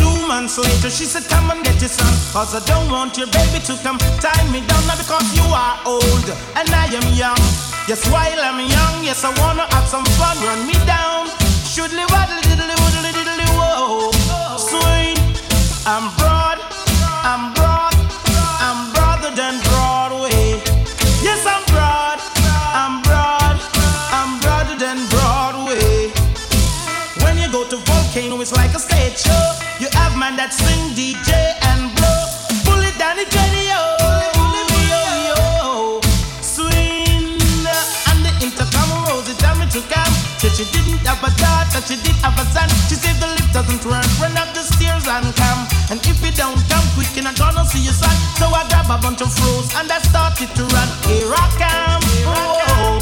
Two 0.00 0.16
months 0.24 0.56
later, 0.56 0.88
she 0.88 1.04
said, 1.04 1.28
Come 1.28 1.52
and 1.52 1.60
get 1.60 1.76
your 1.84 1.92
son. 1.92 2.08
Cause 2.32 2.56
I 2.56 2.64
don't 2.64 2.88
want 2.88 3.20
your 3.20 3.28
baby 3.28 3.60
to 3.68 3.76
come 3.84 4.00
tie 4.24 4.48
me 4.48 4.64
down. 4.64 4.80
Now 4.88 4.96
because 4.96 5.28
you 5.36 5.44
are 5.52 5.76
old 5.84 6.24
and 6.56 6.72
I 6.72 6.88
am 6.88 7.04
young. 7.12 7.44
Yes, 7.84 8.00
while 8.08 8.40
I'm 8.40 8.64
young, 8.64 9.04
yes, 9.04 9.28
I 9.28 9.30
wanna 9.44 9.68
have 9.76 9.84
some 9.84 10.08
fun. 10.16 10.40
Run 10.40 10.64
me 10.64 10.80
down. 10.88 11.28
Should 11.68 11.92
live 11.92 12.08
waddle 12.08 12.40
diddly 12.48 12.83
I'm 15.86 16.08
broad, 16.16 16.58
I'm 17.22 17.52
broad, 17.52 17.92
I'm 18.58 18.90
broader 18.94 19.36
than 19.36 19.60
Broadway. 19.68 20.56
Yes, 21.20 21.44
I'm 21.44 21.62
broad, 21.68 22.18
I'm 22.72 23.02
broad, 23.02 23.60
I'm 24.10 24.40
broader 24.40 24.78
than 24.78 25.06
Broadway. 25.12 26.08
When 27.22 27.36
you 27.36 27.52
go 27.52 27.68
to 27.68 27.76
Volcano, 27.76 28.40
it's 28.40 28.52
like 28.52 28.74
a 28.74 28.78
stage 28.78 29.18
show. 29.18 29.52
You 29.78 29.88
have 29.92 30.16
man 30.16 30.36
that 30.36 30.54
sing, 30.54 30.96
DJ, 30.96 31.52
and 31.68 31.94
blow. 31.96 32.24
Pull 32.64 32.80
it 32.80 32.96
down 32.96 33.16
the 33.16 33.24
radio. 33.36 34.04
And 40.44 40.52
she 40.52 40.64
didn't 40.76 41.00
have 41.08 41.24
a 41.24 41.32
daughter, 41.40 41.80
she 41.80 41.96
did 42.04 42.16
have 42.20 42.36
a 42.36 42.44
son. 42.52 42.68
She 42.86 42.96
said 43.00 43.16
the 43.16 43.28
lift 43.32 43.54
doesn't 43.54 43.82
work, 43.88 44.04
run 44.20 44.36
up 44.36 44.52
the 44.52 44.60
stairs 44.60 45.08
and 45.08 45.34
come. 45.34 45.63
You're 47.14 47.24
not 47.24 47.38
gonna 47.38 47.64
see 47.64 47.80
your 47.80 47.92
son. 47.92 48.14
So 48.38 48.46
I 48.50 48.66
grab 48.68 48.90
a 48.90 48.98
bunch 48.98 49.20
of 49.22 49.30
froze 49.32 49.70
and 49.78 49.90
I 49.90 49.98
started 49.98 50.50
to 50.56 50.62
run. 50.74 50.88
Here 51.06 51.30
I 51.30 51.46
come. 51.58 52.04
Oh, 52.26 52.98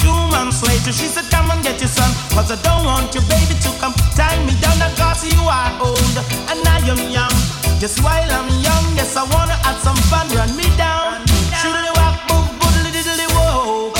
two 0.00 0.20
months 0.32 0.62
later, 0.64 0.92
she 0.92 1.06
said, 1.06 1.28
Come 1.30 1.50
and 1.50 1.62
get 1.62 1.80
your 1.80 1.88
son. 1.88 2.10
Cause 2.32 2.50
I 2.50 2.56
don't 2.62 2.84
want 2.84 3.12
your 3.14 3.24
baby 3.28 3.54
to 3.60 3.70
come 3.80 3.94
tie 4.16 4.40
me 4.44 4.54
down. 4.60 4.80
Cause 4.96 5.24
you 5.28 5.40
are 5.44 5.72
old 5.80 6.16
and 6.50 6.60
I 6.64 6.78
am 6.88 7.00
young. 7.10 7.34
Just 7.80 8.02
while 8.02 8.30
I'm 8.30 8.48
young, 8.62 8.86
yes, 8.96 9.16
I 9.16 9.24
wanna 9.28 9.56
have 9.66 9.78
some 9.80 9.98
fun. 10.08 10.28
Run 10.32 10.56
me 10.56 10.68
down. 10.76 11.24
Shoodly 11.60 11.92
walk, 11.98 12.16
boom, 12.28 12.46
boodly 12.60 12.90
diddly 12.96 13.28
whoa. 13.36 13.92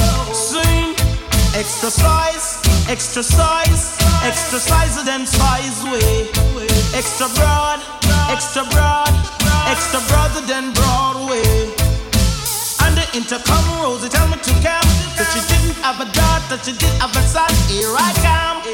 Extra 2.89 3.23
size, 3.23 3.97
extra 4.25 4.59
size, 4.59 5.05
then 5.05 5.25
size 5.27 5.83
way. 5.85 6.29
Extra 6.93 7.29
broad, 7.37 7.81
extra 8.33 8.65
broad, 8.73 9.13
extra 9.69 10.01
broader 10.09 10.41
than 10.47 10.73
Broadway 10.73 11.69
Under 12.81 13.05
intercom 13.13 13.65
Rosie 13.83 14.09
tell 14.09 14.27
me 14.29 14.37
to 14.41 14.53
come 14.65 14.89
That 15.21 15.29
she 15.33 15.41
didn't 15.53 15.77
have 15.85 16.01
a 16.01 16.09
daughter, 16.17 16.57
she 16.65 16.73
did 16.73 16.95
have 16.97 17.13
a 17.13 17.23
son 17.29 17.53
Here 17.69 17.93
I 17.93 18.11
come 18.25 18.65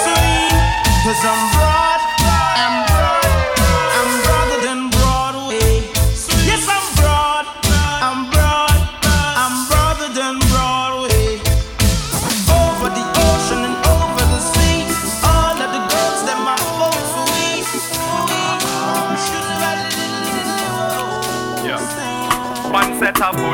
Sweet 0.00 0.56
Cause 1.04 1.22
I'm 1.22 1.42
broad, 1.52 1.81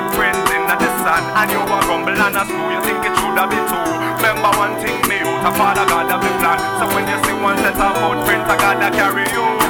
footprints 0.09 0.51
in 0.51 0.65
the 0.67 0.91
sun. 1.05 1.23
And 1.37 1.51
you 1.51 1.61
a 1.61 1.79
rumble 1.89 2.17
and 2.17 2.37
a 2.37 2.45
screw 2.45 2.71
You 2.73 2.81
think 2.83 3.05
it 3.05 3.15
should 3.17 3.37
have 3.37 3.51
been 3.51 3.65
two. 3.69 3.77
Remember 4.17 4.51
one 4.59 4.75
thing 4.81 4.97
me 5.09 5.21
out 5.21 5.47
A 5.47 5.51
father 5.57 5.87
God 5.87 6.11
have 6.11 6.25
a 6.25 6.33
plan. 6.41 6.59
So 6.81 6.87
when 6.95 7.09
you 7.09 7.19
see 7.25 7.37
one 7.43 7.57
set 7.59 7.77
of 7.77 7.97
footprints 8.01 8.51
I 8.51 8.57
gotta 8.57 8.97
carry 8.97 9.29
you 9.33 9.68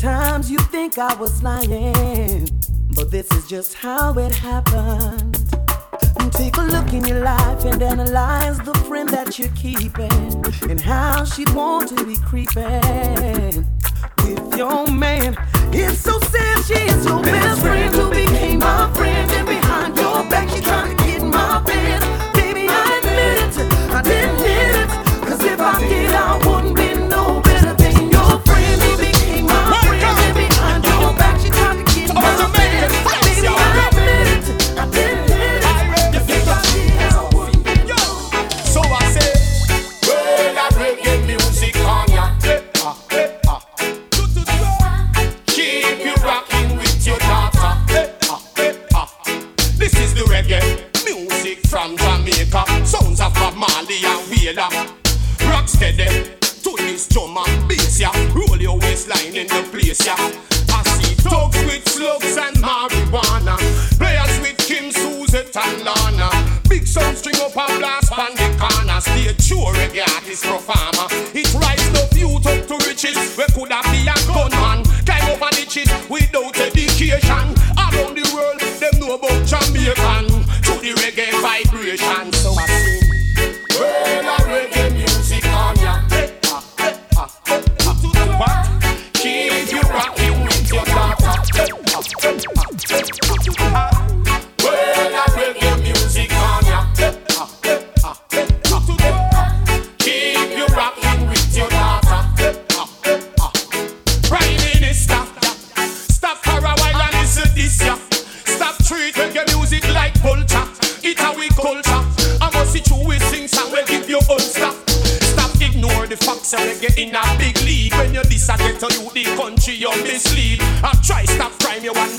times 0.00 0.50
you 0.50 0.58
think 0.58 0.98
I 0.98 1.14
was 1.14 1.42
lying. 1.42 2.48
But 2.94 3.10
this 3.10 3.30
is 3.32 3.46
just 3.46 3.74
how 3.74 4.12
it 4.18 4.34
happened. 4.34 5.42
Take 6.32 6.56
a 6.58 6.62
look 6.62 6.92
in 6.92 7.04
your 7.04 7.20
life 7.20 7.64
and 7.64 7.82
analyze 7.82 8.58
the 8.58 8.74
friend 8.86 9.08
that 9.08 9.38
you're 9.38 9.48
keeping 9.56 10.44
and 10.68 10.78
how 10.78 11.24
she'd 11.24 11.48
want 11.50 11.88
to 11.96 12.04
be 12.04 12.16
creeping 12.16 13.64
with 14.18 14.56
your 14.56 14.86
man. 14.90 15.34
It's 15.72 15.98
so 15.98 16.18
sad 16.20 16.64
she 16.66 16.74
is 16.74 17.06
your 17.06 17.22
best 17.22 17.60
friend 17.62 17.94
who 17.94 18.10
became 18.10 18.58
my 18.58 18.92
friend 18.92 19.30
and 19.32 19.46
behind 19.46 19.96
your 19.96 20.28
back 20.28 20.50
she 20.50 20.60
trying 20.60 20.94
to 20.94 21.04
get 21.04 21.22
in 21.22 21.30
my 21.30 21.62
bed. 21.62 22.02
Baby, 22.34 22.66
I 22.68 22.98
admit 22.98 23.56
it, 23.58 23.72
I 23.94 24.02
didn't 24.02 24.36
hit 24.36 24.76
it. 24.82 24.88
Cause 25.26 25.42
if 25.42 25.58
I 25.58 25.80
did, 25.88 26.12
I 26.12 26.36
wouldn't 26.46 26.75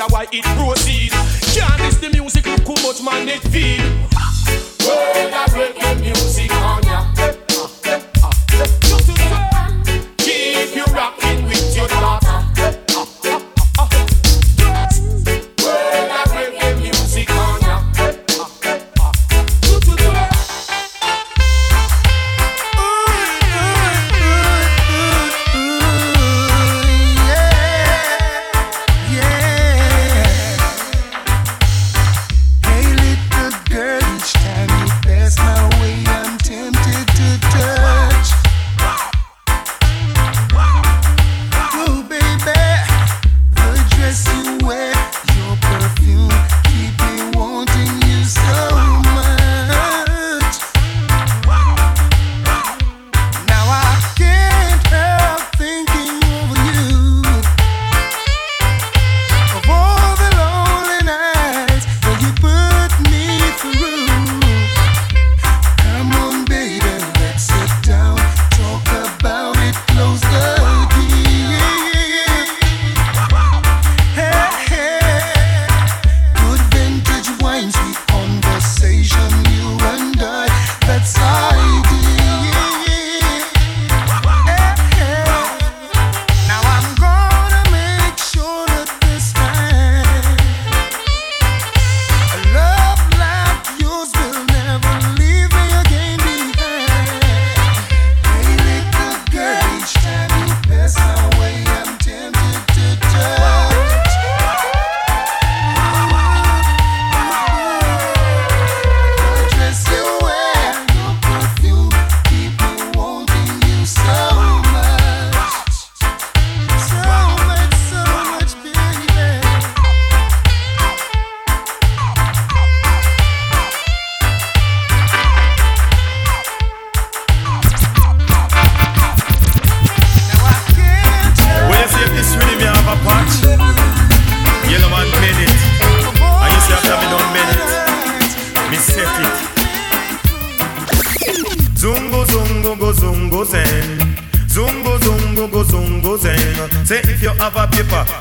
crime 0.07 0.27
why 0.27 0.27
it 0.31 0.43
proceed. 0.43 1.11
Can't 1.53 1.81
miss 1.81 1.97
the 1.97 2.09
music 2.09 2.45
look 2.45 2.67
how 2.67 2.87
much 2.87 3.01
man 3.01 3.27
it 3.27 3.41
feed. 3.51 3.81
Well, 4.79 5.36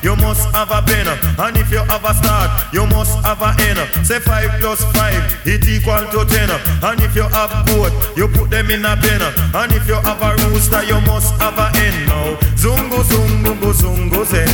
you 0.03 0.17
must 0.17 0.49
have 0.55 0.71
a 0.71 0.83
pen. 0.83 1.07
And 1.39 1.57
if 1.57 1.71
you 1.71 1.83
have 1.85 2.05
a 2.05 2.15
start, 2.15 2.51
you 2.73 2.87
must 2.87 3.19
have 3.25 3.43
a 3.43 3.55
end. 3.63 3.79
Say 4.07 4.21
five 4.21 4.51
plus 4.61 4.85
five, 4.93 5.23
it 5.47 5.67
equal 5.69 6.05
to 6.13 6.25
ten. 6.29 6.51
And 6.83 7.01
if 7.01 7.15
you 7.15 7.29
have 7.29 7.67
goat, 7.67 7.93
you 8.17 8.29
put 8.29 8.51
them 8.51 8.71
in 8.71 8.85
a 8.85 8.97
pen. 8.97 9.23
And 9.55 9.73
if 9.73 9.87
you 9.89 9.97
have 9.97 10.23
a 10.23 10.35
rooster, 10.49 10.83
you 10.85 11.01
must 11.03 11.35
have 11.41 11.59
a 11.59 11.69
hen. 11.77 12.07
Now 12.07 12.37
zungo 12.57 13.03
zungo 13.03 13.61
go 13.61 13.73
zungo 13.73 14.25
zen. 14.25 14.49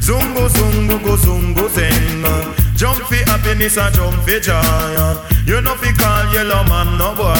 Zungo 0.00 0.48
zungo 0.48 1.02
go 1.04 1.16
zungo 1.16 1.68
zen. 1.68 2.24
Jump 2.76 2.98
for 3.06 3.16
happiness 3.26 3.76
and 3.76 3.94
jump 3.94 4.14
for 4.22 4.38
joy. 4.38 4.62
You 5.46 5.60
know 5.60 5.74
fi 5.74 5.92
call 5.92 6.32
Yellowman 6.32 6.96
no 6.96 7.14
boy. 7.16 7.34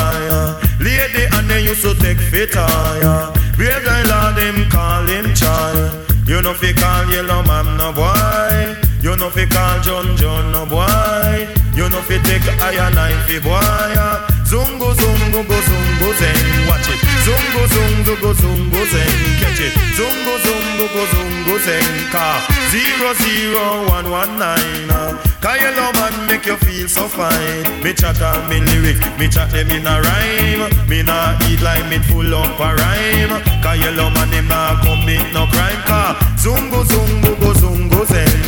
Lady 0.81 1.27
and 1.33 1.49
then 1.49 1.65
used 1.65 1.83
to 1.83 1.95
take 1.95 2.19
fit 2.19 2.53
tire. 2.53 3.33
Real 3.57 3.81
girl 3.81 4.13
all 4.13 4.33
them 4.35 4.69
call 4.69 5.07
him 5.07 5.33
child. 5.35 6.08
You 6.29 6.43
know 6.43 6.53
fi 6.53 6.75
call 6.75 7.11
Yellowman 7.11 7.79
no 7.79 7.91
boy. 7.91 8.77
You 9.01 9.17
know 9.17 9.31
fi 9.31 9.47
call 9.47 9.81
John 9.81 10.15
John 10.19 10.53
no 10.53 10.67
boy. 10.67 11.49
You 11.75 11.89
know 11.89 12.03
fi 12.03 12.19
take 12.29 12.47
iron 12.61 12.95
knife 12.95 13.25
fi 13.27 13.39
boy. 13.41 13.97
Zungo 14.45 14.93
zungo 15.01 15.41
go 15.49 15.59
zungo 15.69 16.09
zen. 16.19 16.69
Watch 16.69 16.89
it. 16.93 17.08
Zungo 17.29 17.67
zungo 17.75 18.15
go 18.23 18.33
zungo 18.33 18.81
zen. 18.93 19.13
Catch 19.41 19.61
it. 19.61 19.73
Zungo 19.97 20.35
zungo 20.45 20.87
go 20.95 21.05
zungo 21.13 21.59
zen. 21.65 21.85
Car 22.11 22.41
zero 22.71 23.13
zero 23.21 23.87
one 23.89 24.11
one 24.11 24.39
nine. 24.39 24.89
Uh. 24.91 25.13
Cause 25.41 25.61
Yellowman 25.61 26.27
make 26.27 26.47
you 26.47 26.57
feel 26.65 26.89
so 26.89 27.07
fine. 27.07 27.65
Me 27.85 27.93
chat 27.93 28.17
me 28.49 28.61
lyric, 28.61 28.97
me 29.19 29.29
chat 29.29 29.53
eh, 29.55 29.63
them 29.63 29.71
in 29.77 29.87
a 29.87 30.01
rhyme. 30.01 30.89
Me 30.89 31.03
nah 31.03 31.37
eat 31.51 31.61
like 31.61 31.85
me 31.91 31.99
full 32.09 32.35
up 32.35 32.59
a 32.59 32.75
rhyme. 32.81 33.35
Cause 33.63 33.79
Yellowman 33.85 34.33
him 34.33 34.49
nah 34.49 34.81
commit 34.83 35.23
no 35.35 35.45
crime. 35.53 35.81
Cause 35.85 36.17
zungo 36.43 36.83
zungo 36.85 37.39
go 37.41 37.53
zungo 37.53 38.07
zen. 38.07 38.41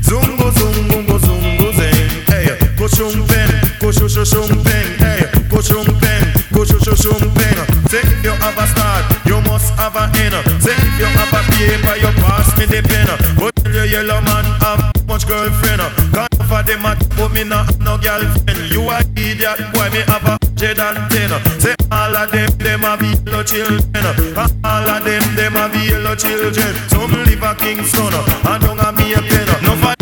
Zungo 0.00 0.48
zungo 0.58 1.06
go 1.08 1.18
zungo 1.18 1.72
zen. 1.74 2.08
Hey, 2.30 2.46
go 2.78 2.86
shumpen, 2.86 3.50
go 3.80 3.90
shu 3.90 4.08
shu 4.08 4.24
shumpen. 4.24 4.86
Hey, 5.02 5.26
go 5.50 5.58
shumpen, 5.58 6.21
go 6.62 6.78
shu 6.78 6.78
shu 6.84 6.94
shumpen. 6.94 7.58
Say 7.90 8.00
if 8.00 8.24
you 8.24 8.30
have 8.30 8.58
a 8.58 8.66
start, 8.66 9.04
you 9.26 9.40
must 9.42 9.74
have 9.74 9.96
a 9.96 10.06
end. 10.22 10.34
Say 10.62 10.74
if 10.74 10.98
you 10.98 11.06
have 11.06 11.32
a 11.34 11.40
paper, 11.50 11.96
you 11.98 12.10
pass 12.22 12.56
me 12.58 12.66
the 12.66 12.82
pen. 12.82 13.08
But 13.36 13.54
the 13.64 13.88
Yellowman 13.88 14.44
have 14.62 14.92
much 15.06 15.26
girlfriend. 15.26 15.82
Can't 16.14 16.42
for 16.46 16.62
them 16.62 16.86
at 16.86 16.98
but 17.16 17.32
me 17.32 17.44
not 17.44 17.66
have 17.66 17.80
no 17.80 17.98
girlfriend. 17.98 18.70
You 18.70 18.82
a 18.90 18.98
idiot, 19.16 19.58
boy 19.72 19.90
me 19.90 20.02
have 20.06 20.26
a 20.26 20.38
jet 20.54 20.78
and 20.78 21.10
ten. 21.10 21.30
Say 21.60 21.74
all 21.90 22.14
of 22.16 22.30
them, 22.30 22.50
them 22.58 22.84
a 22.84 22.96
be 22.96 23.10
yellow 23.26 23.42
children. 23.42 23.82
All 24.64 24.88
of 24.88 25.04
them, 25.04 25.22
them 25.34 25.56
a 25.56 25.68
be 25.68 25.90
yellow 25.90 26.14
children. 26.14 26.72
Some 26.88 27.12
live 27.26 27.42
a 27.42 27.54
Kingston, 27.54 28.14
and 28.14 28.62
don't 28.62 28.78
a 28.78 28.92
me 28.92 29.14
a 29.14 29.20
pen. 29.20 29.48
No 29.66 30.01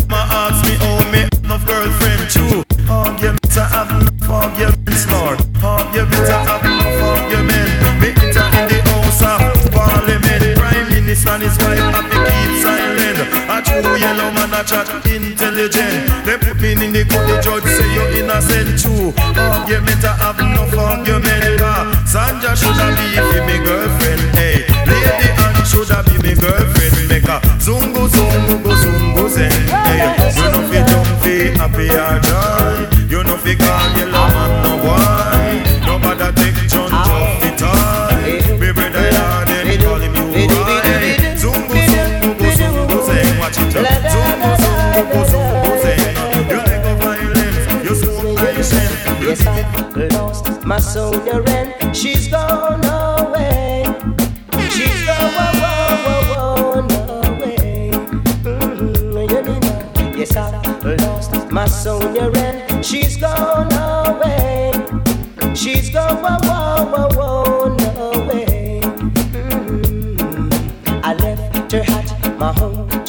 intelligent. 15.61 16.25
They 16.25 16.39
put 16.39 16.61
me 16.61 16.73
in 16.73 16.93
the 16.93 17.05
court, 17.05 17.27
the 17.29 17.41
judge 17.43 17.65
say 17.65 17.89
you're 17.95 18.11
innocent 18.17 18.81
too. 18.81 19.13
Argument, 19.21 20.05
I 20.05 20.17
have 20.17 20.41
enough 20.41 20.77
argument. 20.77 21.61
Sanja 22.09 22.57
should 22.57 22.77
have 22.77 22.97
be 22.97 23.41
me 23.47 23.65
girlfriend. 23.65 24.21
Hey, 24.37 24.65
lady 24.89 25.29
and 25.29 25.67
should 25.67 25.89
have 25.89 26.07
be 26.07 26.17
me 26.25 26.35
girlfriend. 26.35 27.09
Make 27.09 27.29
a 27.29 27.41
zungo, 27.61 28.09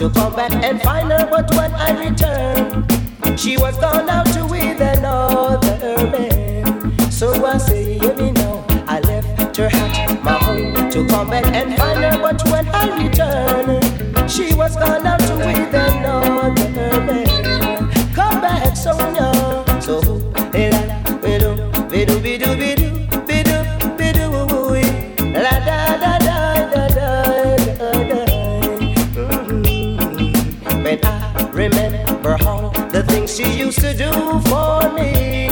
to 0.02 0.10
come 0.10 0.36
back 0.36 0.52
and 0.52 0.82
find 0.82 1.12
her, 1.12 1.28
but 1.30 1.48
when 1.54 1.72
I 1.76 2.10
returned. 2.10 3.40
She 3.40 3.56
was 3.56 3.78
gone 3.78 4.10
out 4.10 4.26
to 4.34 4.44
with 4.48 4.82
another 4.82 6.10
man. 6.10 7.12
So 7.12 7.46
I 7.46 7.60
say, 7.60 8.00
hear 8.00 8.16
me 8.16 8.32
now. 8.32 8.66
I 8.88 9.00
left 9.02 9.56
her 9.58 9.70
at 9.72 10.24
my 10.24 10.40
home 10.44 10.90
to 10.90 11.08
come 11.08 11.30
back 11.30 11.46
and 11.46 11.78
find 11.78 12.04
her, 12.04 12.20
but 12.20 12.44
when 12.50 12.68
I 12.70 12.84
returned, 12.98 14.32
she 14.32 14.56
was 14.56 14.76
gone 14.76 15.06
out 15.06 15.20
to 15.20 15.36
with 15.36 15.74
another 15.76 16.41
to 33.82 33.94
do 33.96 34.12
for 34.48 34.94
me. 34.94 35.50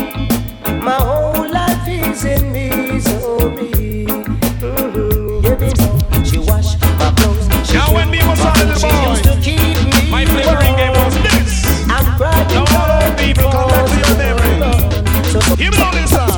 My 0.83 0.97
whole 1.01 1.49
life 1.51 1.87
is 1.87 2.23
in 2.25 2.51
misery. 2.51 4.05
Mm-hmm. 4.61 5.45
You 5.63 5.73
know, 5.79 6.23
she 6.23 6.37
washed 6.37 6.79
my 6.99 7.11
clothes. 7.17 7.47
She 7.67 7.73
Now 7.73 7.91
when 7.91 8.11
me 8.11 8.19
was 8.19 8.37
my 8.39 8.51
a 8.53 8.65
little 8.65 8.89
boy, 8.89 9.09
used 9.09 9.23
to 9.23 9.35
keep 9.41 9.59
me 9.59 10.11
My 10.11 10.25
flavoring 10.25 10.75
game 10.75 10.93
was 10.93 11.15
this. 11.25 11.65
I'm 11.89 12.05
Now 12.19 12.65
all 12.77 13.15
people 13.17 13.49
come 13.49 13.67
back 13.67 13.85
to 13.89 13.97
your 13.97 14.17
memory. 14.21 15.31
So, 15.31 15.39
Hear 15.55 15.71
me 15.71 15.77
now 15.79 15.91
this 15.91 16.11
song. 16.11 16.28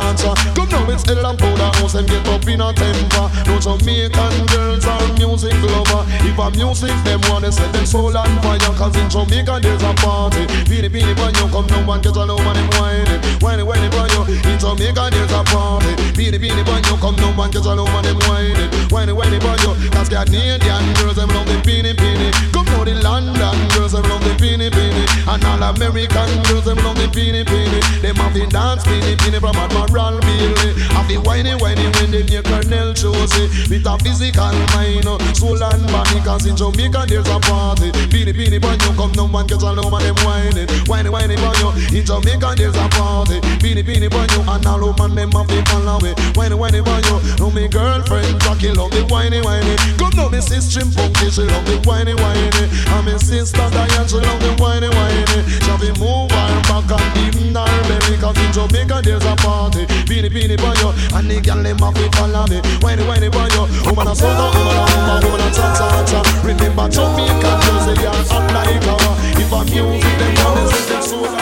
Cha-cha-cha. 0.00 0.54
Come 0.54 0.68
now, 0.68 0.90
it's 0.90 1.08
Ella 1.08 1.30
and 1.30 1.55
House, 1.86 1.92
them 1.92 2.06
get 2.06 2.26
up 2.26 2.46
in 2.48 2.60
a 2.60 2.72
temper. 2.72 3.30
No 3.46 3.60
Jamaican 3.62 4.46
girls 4.50 4.86
are 4.86 5.06
music 5.14 5.54
lover. 5.62 6.02
If 6.26 6.38
a 6.38 6.50
music, 6.58 6.90
them 7.04 7.20
wanna 7.30 7.52
set 7.52 7.72
them 7.72 7.86
soul 7.86 8.16
on 8.16 8.26
fire. 8.42 8.58
Cause 8.74 8.96
in 8.96 9.08
Jamaica 9.08 9.60
there's 9.62 9.82
a 9.82 9.94
party. 9.94 10.46
Beanie, 10.66 10.90
beanie, 10.90 11.14
boy, 11.14 11.30
you 11.38 11.46
come 11.46 11.66
down, 11.66 11.86
man, 11.86 12.02
kids 12.02 12.16
and 12.16 12.26
little 12.26 12.42
man, 12.42 12.54
them 12.54 12.66
whining. 12.74 13.20
Whiny, 13.38 13.62
whiny, 13.62 13.88
boy, 13.88 14.08
you. 14.10 14.22
In 14.50 14.58
Jamaica 14.58 15.14
there's 15.14 15.30
a 15.30 15.44
party. 15.46 15.94
Beanie, 16.18 16.42
beanie, 16.42 16.66
boy, 16.66 16.82
you 16.82 16.96
come 16.98 17.14
down, 17.14 17.36
man, 17.36 17.52
kids 17.52 17.66
and 17.66 17.78
little 17.78 17.86
man, 17.94 18.02
them 18.02 18.18
whining. 18.26 18.70
Whiny, 18.90 19.12
whiny, 19.12 19.38
boy, 19.38 19.54
you. 19.62 19.72
Cause 19.94 20.08
Canadian 20.08 20.82
girls, 20.98 21.14
them 21.14 21.30
love 21.30 21.46
the 21.46 21.54
beanie, 21.62 21.94
beanie. 21.94 22.34
Come 22.50 22.66
now, 22.66 22.82
the 22.82 22.94
London 22.98 23.56
girls, 23.70 23.92
them 23.92 24.02
love 24.10 24.24
the 24.26 24.34
beanie, 24.42 24.70
beanie. 24.74 25.06
And 25.30 25.44
all 25.44 25.62
American 25.62 26.42
girls, 26.50 26.64
them 26.66 26.78
love 26.82 26.98
the 26.98 27.06
beanie, 27.14 27.46
beanie. 27.46 27.82
Them 28.02 28.16
have 28.16 28.34
the 28.34 28.46
dance 28.46 28.82
beanie, 28.82 29.14
beanie 29.22 29.38
from 29.38 29.54
Admiral 29.54 30.18
Bailey. 30.26 30.74
Have 30.90 31.06
the 31.06 31.18
whiny, 31.22 31.54
whiny 31.54 31.75
when 32.00 32.10
they 32.10 32.22
hear 32.24 32.42
Colonel 32.42 32.92
Josie. 32.92 33.48
With 33.68 33.86
a 33.86 33.94
physical 34.00 34.52
mind, 34.72 35.08
soul 35.36 35.62
and 35.62 35.86
body. 35.92 36.20
Cause 36.24 36.46
in 36.46 36.56
Jamaica 36.56 37.04
there's 37.08 37.28
a 37.28 37.38
party. 37.40 37.90
Beanie, 38.08 38.32
beanie, 38.32 38.60
boy, 38.60 38.76
you 38.80 38.92
come 38.96 39.12
now, 39.12 39.26
man, 39.26 39.46
get 39.46 39.62
all 39.62 39.78
over 39.78 40.00
them 40.00 40.16
whining. 40.24 40.68
Whiny, 40.86 41.10
whiny, 41.10 41.36
boy, 41.36 41.52
you. 41.60 41.98
In 41.98 42.04
Jamaica 42.04 42.54
there's 42.56 42.76
a 42.76 42.86
party. 42.96 43.40
Beanie, 43.60 43.84
beanie, 43.84 44.10
boy, 44.10 44.26
you. 44.32 44.40
And 44.46 44.66
all 44.66 44.84
over 44.84 45.08
them 45.08 45.30
have 45.32 45.48
the 45.48 45.60
follow 45.68 46.00
me. 46.00 46.14
Whiny, 46.34 46.54
whiny, 46.54 46.80
boy, 46.80 47.00
you. 47.04 47.16
No, 47.38 47.50
me 47.50 47.68
girlfriend, 47.68 48.40
Jackie, 48.40 48.72
love 48.72 48.90
the 48.90 49.04
whiny, 49.12 49.40
whiny. 49.42 49.76
Come 49.98 50.14
now, 50.16 50.28
me 50.28 50.40
sister, 50.40 50.86
Punky, 50.94 51.30
she 51.30 51.42
love 51.42 51.66
the 51.66 51.76
whiny, 51.84 52.14
whiny. 52.14 52.48
And 52.94 53.04
me 53.04 53.18
sister, 53.18 53.68
Diane, 53.74 54.08
she 54.08 54.16
love 54.16 54.40
the 54.40 54.54
whiny, 54.56 54.88
whiny. 54.88 55.24
Shall 55.66 55.78
we 55.78 55.90
move 55.98 56.30
her 56.30 56.60
back 56.70 56.88
and 56.88 57.34
even 57.34 57.54
her 57.54 57.82
belly? 57.88 58.16
Cause 58.22 58.38
in 58.38 58.50
Jamaica 58.52 59.02
there's 59.02 59.24
a 59.24 59.34
party. 59.36 59.84
Beanie, 60.06 60.30
beanie, 60.30 60.56
boy, 60.56 60.72
you. 60.80 60.90
And 61.16 61.30
the 61.30 61.40
girl, 61.40 61.65
them 61.66 61.78
have 61.78 61.94
to 61.94 62.10
follow 62.16 62.46
me. 62.46 62.60
Whiny, 62.80 63.04
whiny, 63.06 63.28
boy, 63.28 63.48
you. 63.54 63.66
Woman 63.82 64.08
a 64.08 64.14
soca, 64.14 64.50
woman 64.54 64.76
a 64.76 64.86
rumba, 64.86 65.14
woman 65.24 65.40
a 65.40 65.50
cha-cha-cha. 65.50 66.22
Remember 66.44 66.88
Jamaica 66.88 67.60
girls, 67.62 67.86
they 67.86 68.06
are 68.06 68.24
hot 68.30 68.46
like 68.54 68.86
our. 68.86 69.14
If 69.40 69.52
a 69.52 69.54
music, 69.64 70.18
them 70.18 70.34
wanna 70.44 70.68
set 70.70 70.86
their 70.88 71.02
soul. 71.02 71.26
Tell 71.26 71.36